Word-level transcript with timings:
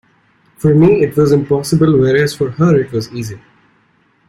For 0.57 0.73
me 0.73 1.03
it 1.03 1.15
was 1.15 1.31
impossible, 1.31 1.95
whereas 1.95 2.33
for 2.33 2.49
her 2.49 2.75
it 2.75 2.91
was 2.91 3.11
easy. 3.11 3.39